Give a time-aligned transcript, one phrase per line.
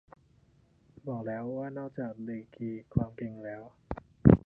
[1.07, 3.63] บอกเลยว่านอกจากดีกรีความเก่งแล้ว